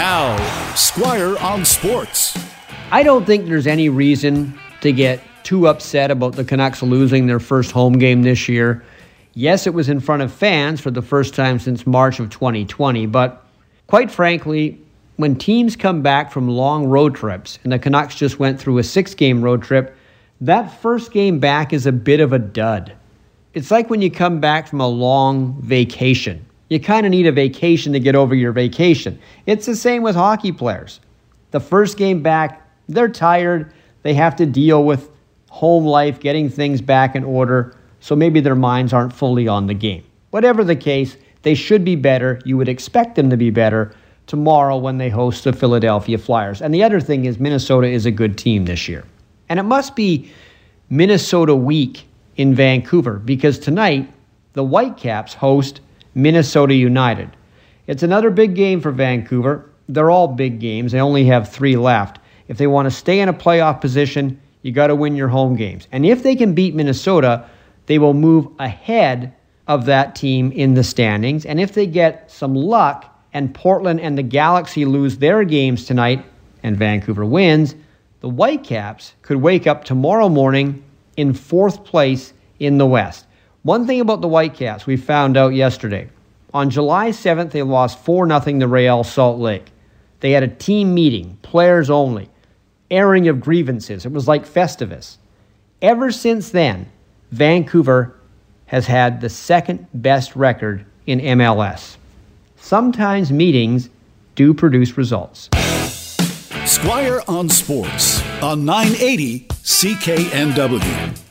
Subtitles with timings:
[0.00, 2.34] Now, Squire on Sports.
[2.90, 7.38] I don't think there's any reason to get too upset about the Canucks losing their
[7.38, 8.82] first home game this year.
[9.34, 13.04] Yes, it was in front of fans for the first time since March of 2020,
[13.08, 13.44] but
[13.88, 14.80] quite frankly,
[15.16, 18.82] when teams come back from long road trips, and the Canucks just went through a
[18.82, 19.94] six game road trip,
[20.40, 22.94] that first game back is a bit of a dud.
[23.52, 26.46] It's like when you come back from a long vacation.
[26.70, 29.18] You kind of need a vacation to get over your vacation.
[29.44, 31.00] It's the same with hockey players.
[31.50, 33.74] The first game back, they're tired.
[34.02, 35.10] They have to deal with
[35.50, 39.74] home life, getting things back in order, so maybe their minds aren't fully on the
[39.74, 40.04] game.
[40.30, 42.40] Whatever the case, they should be better.
[42.44, 43.92] You would expect them to be better
[44.28, 46.62] tomorrow when they host the Philadelphia Flyers.
[46.62, 49.04] And the other thing is, Minnesota is a good team this year.
[49.48, 50.30] And it must be
[50.88, 52.06] Minnesota week
[52.36, 54.08] in Vancouver because tonight
[54.52, 55.80] the Whitecaps host
[56.14, 57.30] Minnesota United.
[57.86, 59.70] It's another big game for Vancouver.
[59.88, 60.92] They're all big games.
[60.92, 62.18] They only have three left.
[62.48, 65.56] If they want to stay in a playoff position, you got to win your home
[65.56, 65.88] games.
[65.92, 67.48] And if they can beat Minnesota,
[67.86, 69.34] they will move ahead
[69.66, 71.46] of that team in the standings.
[71.46, 76.24] And if they get some luck and Portland and the Galaxy lose their games tonight
[76.62, 77.74] and Vancouver wins,
[78.20, 80.82] the Whitecaps could wake up tomorrow morning
[81.16, 83.26] in fourth place in the West.
[83.62, 86.08] One thing about the Whitecaps we found out yesterday.
[86.54, 89.66] On July 7th, they lost 4 0 to Real Salt Lake.
[90.20, 92.30] They had a team meeting, players only,
[92.90, 94.06] airing of grievances.
[94.06, 95.18] It was like Festivus.
[95.82, 96.90] Ever since then,
[97.32, 98.16] Vancouver
[98.66, 101.96] has had the second best record in MLS.
[102.56, 103.90] Sometimes meetings
[104.34, 105.48] do produce results.
[106.64, 111.29] Squire on Sports on 980 CKNW.